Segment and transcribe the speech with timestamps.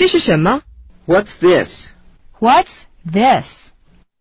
[0.00, 0.62] 这是什么
[1.06, 1.90] ？What's this?
[2.38, 3.69] What's this?